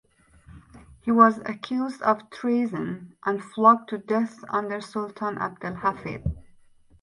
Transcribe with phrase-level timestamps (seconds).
[1.01, 6.23] He was accused of treason and flogged to death under Sultan Abdelhafid.